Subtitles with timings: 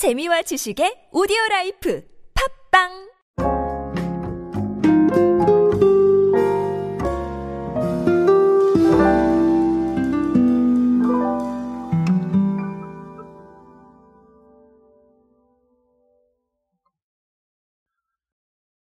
[0.00, 2.02] 재미와 지식의 오디오 라이프
[2.72, 2.88] 팟빵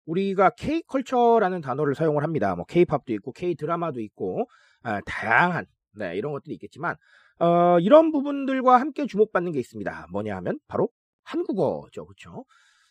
[0.07, 2.55] 우리가 K컬처라는 단어를 사용을 합니다.
[2.55, 4.47] 뭐 K팝도 있고 K드라마도 있고
[4.81, 6.95] 아, 다양한 네, 이런 것들이 있겠지만
[7.37, 10.07] 어, 이런 부분들과 함께 주목받는 게 있습니다.
[10.11, 10.89] 뭐냐 하면 바로
[11.23, 12.05] 한국어죠.
[12.05, 12.45] 그렇죠?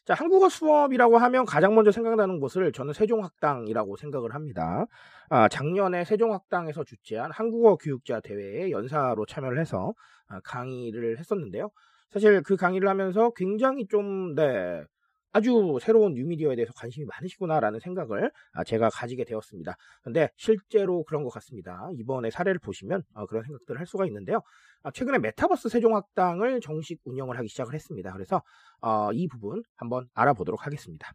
[0.04, 4.86] 자, 한국어 수업이라고 하면 가장 먼저 생각나는 곳을 저는 세종학당이라고 생각을 합니다.
[5.28, 9.92] 아, 작년에 세종학당에서 주최한 한국어 교육자 대회에 연사로 참여를 해서
[10.28, 11.70] 아, 강의를 했었는데요.
[12.10, 14.82] 사실 그 강의를 하면서 굉장히 좀, 네,
[15.32, 19.76] 아주 새로운 뉴미디어에 대해서 관심이 많으시구나라는 생각을 아, 제가 가지게 되었습니다.
[20.02, 21.88] 근데 실제로 그런 것 같습니다.
[21.94, 24.42] 이번에 사례를 보시면 어, 그런 생각들을 할 수가 있는데요.
[24.82, 28.12] 아, 최근에 메타버스 세종학당을 정식 운영을 하기 시작을 했습니다.
[28.12, 28.42] 그래서
[28.82, 31.12] 어, 이 부분 한번 알아보도록 하겠습니다.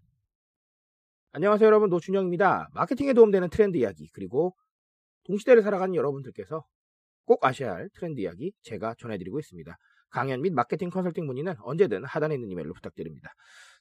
[1.34, 2.70] 안녕하세요 여러분 노준영입니다.
[2.74, 4.56] 마케팅에 도움되는 트렌드 이야기 그리고
[5.26, 6.66] 동시대를 살아가는 여러분들께서
[7.26, 9.78] 꼭 아셔야 할 트렌드 이야기 제가 전해드리고 있습니다.
[10.10, 13.32] 강연 및 마케팅 컨설팅 문의는 언제든 하단에 있는 이메일로 부탁드립니다.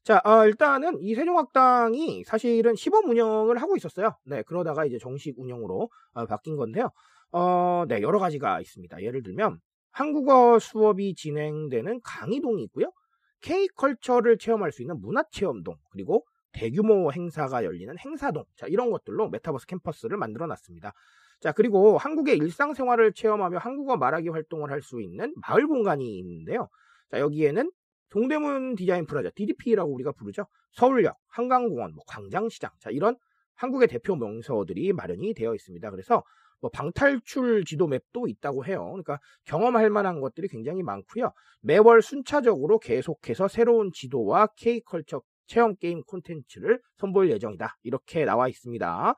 [0.05, 4.17] 자, 어, 일단은 이 세종학당이 사실은 시범 운영을 하고 있었어요.
[4.25, 6.91] 네, 그러다가 이제 정식 운영으로 어, 바뀐 건데요.
[7.33, 9.03] 어, 네, 여러 가지가 있습니다.
[9.03, 9.59] 예를 들면
[9.91, 12.93] 한국어 수업이 진행되는 강의동이 있고요.
[13.41, 16.25] K컬처를 체험할 수 있는 문화체험동, 그리고
[16.57, 20.93] 대규모 행사가 열리는 행사동, 자, 이런 것들로 메타버스 캠퍼스를 만들어 놨습니다.
[21.41, 26.69] 자, 그리고 한국의 일상생활을 체험하며 한국어 말하기 활동을 할 수 있는 마을 공간이 있는데요.
[27.11, 27.71] 자, 여기에는
[28.09, 30.47] 동대문 디자인 프라자, DDP라고 우리가 부르죠.
[30.73, 33.17] 서울역, 한강공원, 뭐 광장시장, 자, 이런
[33.57, 35.91] 한국의 대표 명소들이 마련이 되어 있습니다.
[35.91, 36.23] 그래서
[36.61, 38.85] 뭐 방탈출 지도 맵도 있다고 해요.
[38.85, 41.33] 그러니까 경험할 만한 것들이 굉장히 많고요.
[41.61, 47.77] 매월 순차적으로 계속해서 새로운 지도와 K컬처 체험 게임 콘텐츠를 선보일 예정이다.
[47.83, 49.15] 이렇게 나와 있습니다.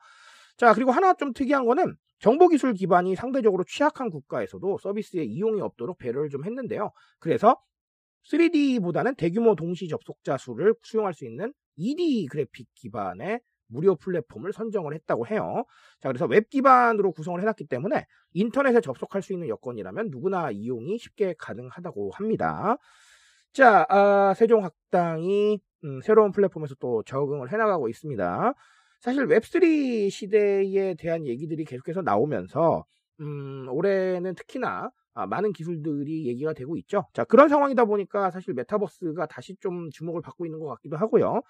[0.57, 6.29] 자, 그리고 하나 좀 특이한 거는 정보기술 기반이 상대적으로 취약한 국가에서도 서비스에 이용이 없도록 배려를
[6.29, 6.91] 좀 했는데요.
[7.19, 7.57] 그래서
[8.29, 15.27] 3D보다는 대규모 동시 접속자 수를 수용할 수 있는 2D 그래픽 기반의 무료 플랫폼을 선정을 했다고
[15.27, 15.63] 해요.
[16.01, 21.35] 자, 그래서 웹 기반으로 구성을 해놨기 때문에 인터넷에 접속할 수 있는 여건이라면 누구나 이용이 쉽게
[21.37, 22.77] 가능하다고 합니다.
[23.53, 28.53] 자, 아, 세종학당이 음, 새로운 플랫폼에서 또 적응을 해나가고 있습니다.
[29.01, 32.85] 사실 웹3 시대에 대한 얘기들이 계속해서 나오면서
[33.21, 37.05] 음, 올해는 특히나 아, 많은 기술들이 얘기가 되고 있죠.
[37.13, 41.41] 자, 그런 상황이다 보니까 사실 메타버스가 다시 좀 주목을 받고 있는 것 같기도 하고요.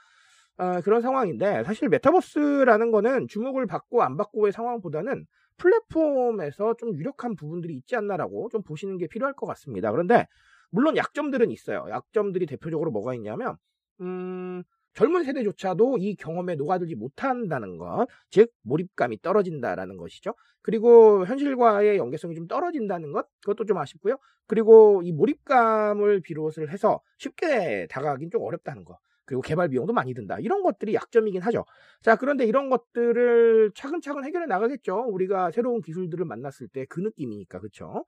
[0.57, 5.25] 아, 그런 상황인데 사실 메타버스라는 거는 주목을 받고 안 받고의 상황보다는
[5.57, 9.91] 플랫폼에서 좀 유력한 부분들이 있지 않나라고 좀 보시는 게 필요할 것 같습니다.
[9.91, 10.25] 그런데
[10.71, 11.85] 물론 약점들은 있어요.
[11.89, 13.57] 약점들이 대표적으로 뭐가 있냐면
[14.01, 14.63] 음,
[14.93, 20.33] 젊은 세대조차도 이 경험에 녹아들지 못한다는 것, 즉 몰입감이 떨어진다라는 것이죠.
[20.61, 24.17] 그리고 현실과의 연계성이 좀 떨어진다는 것, 그것도 좀 아쉽고요.
[24.47, 28.97] 그리고 이 몰입감을 비롯을 해서 쉽게 다가가긴 좀 어렵다는 것.
[29.25, 30.39] 그리고 개발 비용도 많이 든다.
[30.39, 31.63] 이런 것들이 약점이긴 하죠.
[32.01, 35.05] 자, 그런데 이런 것들을 차근차근 해결해 나가겠죠.
[35.09, 38.05] 우리가 새로운 기술들을 만났을 때 그 느낌이니까, 그렇죠?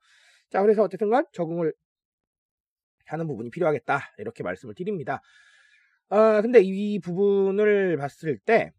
[0.50, 1.72] 자, 그래서 어쨌든 간 적응을
[3.06, 4.00] 하는 부분이 필요하겠다.
[4.18, 5.20] 이렇게 말씀을 드립니다.
[6.08, 8.72] 아, 근데 이 부분을 봤을 때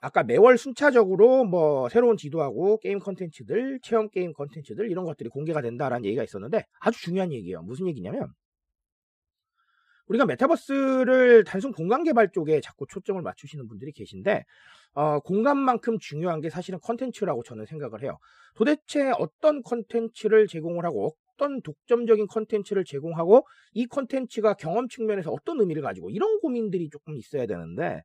[0.00, 6.06] 아까 매월 순차적으로 뭐 새로운 지도하고 게임 컨텐츠들, 체험 게임 컨텐츠들 이런 것들이 공개가 된다라는
[6.06, 7.62] 얘기가 있었는데 아주 중요한 얘기예요.
[7.62, 8.32] 무슨 얘기냐면
[10.06, 14.44] 우리가 메타버스를 단순 공간 개발 쪽에 자꾸 초점을 맞추시는 분들이 계신데
[14.94, 18.18] 어, 공간만큼 중요한 게 사실은 컨텐츠라고 저는 생각을 해요.
[18.56, 25.82] 도대체 어떤 컨텐츠를 제공을 하고 어떤 독점적인 컨텐츠를 제공하고 이 컨텐츠가 경험 측면에서 어떤 의미를
[25.82, 28.02] 가지고 이런 고민들이 조금 있어야 되는데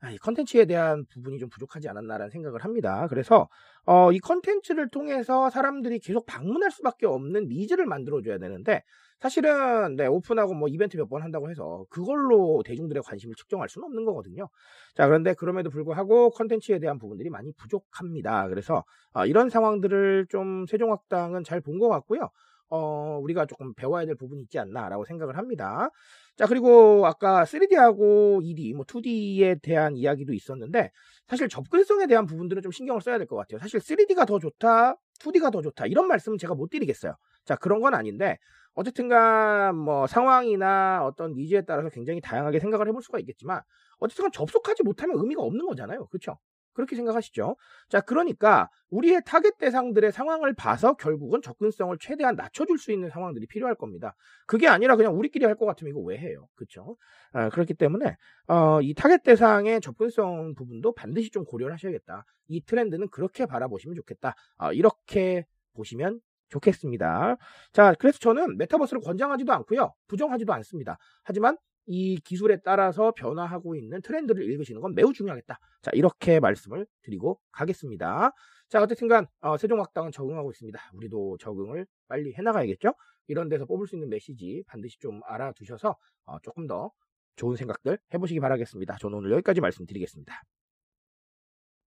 [0.00, 3.06] 아, 이 컨텐츠에 대한 부분이 좀 부족하지 않았나라는 생각을 합니다.
[3.08, 3.48] 그래서
[3.86, 8.82] 어, 이 컨텐츠를 통해서 사람들이 계속 방문할 수밖에 없는 needs를 만들어줘야 되는데
[9.20, 14.04] 사실은 네, 오픈하고 뭐 이벤트 몇 번 한다고 해서 그걸로 대중들의 관심을 측정할 수는 없는
[14.04, 14.48] 거거든요.
[14.96, 18.48] 자 그런데 그럼에도 불구하고 컨텐츠에 대한 부분들이 많이 부족합니다.
[18.48, 18.84] 그래서
[19.14, 22.28] 어, 이런 상황들을 좀 세종학당은 잘 본 것 같고요.
[22.74, 25.90] 어, 우리가 조금 배워야 될 부분이 있지 않나라고 생각을 합니다.
[26.36, 30.90] 자, 그리고 아까 3D하고 2D, 뭐 2D에 대한 이야기도 있었는데,
[31.26, 33.58] 사실 접근성에 대한 부분들은 좀 신경을 써야 될 것 같아요.
[33.60, 37.14] 사실 3D가 더 좋다, 2D가 더 좋다, 이런 말씀은 제가 못 드리겠어요.
[37.44, 38.38] 자, 그런 건 아닌데,
[38.74, 43.60] 어쨌든간 뭐 상황이나 어떤 needs에 따라서 굉장히 다양하게 생각을 해볼 수가 있겠지만,
[43.98, 46.06] 어쨌든 접속하지 못하면 의미가 없는 거잖아요.
[46.06, 46.38] 그렇죠?
[46.74, 47.56] 그렇게 생각하시죠?
[47.88, 53.74] 자, 그러니까 우리의 타겟 대상들의 상황을 봐서 결국은 접근성을 최대한 낮춰줄 수 있는 상황들이 필요할
[53.76, 54.14] 겁니다.
[54.46, 56.48] 그게 아니라 그냥 우리끼리 할 것 같으면 이거 왜 해요?
[56.54, 56.96] 그렇죠?
[57.32, 58.16] 아, 그렇기 때문에
[58.48, 62.24] 어, 이 타겟 대상의 접근성 부분도 반드시 좀 고려를 하셔야겠다.
[62.48, 64.34] 이 트렌드는 그렇게 바라보시면 좋겠다.
[64.58, 67.36] 아, 이렇게 보시면 좋겠습니다.
[67.72, 69.94] 자, 그래서 저는 메타버스를 권장하지도 않고요.
[70.08, 70.98] 부정하지도 않습니다.
[71.22, 71.56] 하지만
[71.86, 75.58] 이 기술에 따라서 변화하고 있는 트렌드를 읽으시는 건 매우 중요하겠다.
[75.82, 78.32] 자, 이렇게 말씀을 드리고 가겠습니다.
[78.68, 80.80] 자, 어쨌든간 어, 세종학당은 적응하고 있습니다.
[80.94, 82.94] 우리도 적응을 빨리 해나가야겠죠?
[83.28, 86.90] 이런 데서 뽑을 수 있는 메시지 반드시 좀 알아두셔서 어, 조금 더
[87.36, 88.96] 좋은 생각들 해보시기 바라겠습니다.
[88.98, 90.42] 저는 오늘 여기까지 말씀드리겠습니다.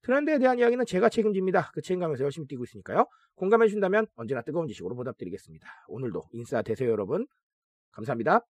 [0.04, 1.72] 트렌드에 대한 이야기는 제가 책임집니다.
[1.74, 3.06] 그 책임감에서 열심히 뛰고 있으니까요.
[3.36, 5.68] 공감해 주신다면 언제나 뜨거운 지식으로 보답드리겠습니다.
[5.88, 7.26] 오늘도 인싸 되세요 여러분.
[7.92, 8.46] 감사합니다.